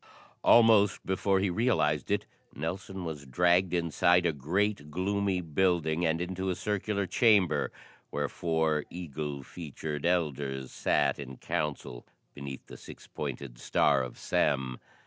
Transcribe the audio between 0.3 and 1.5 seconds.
Almost before